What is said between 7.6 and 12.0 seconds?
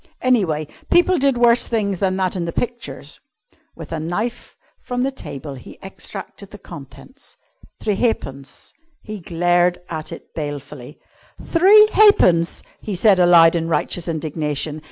three halfpence! He glared at it balefully. "Three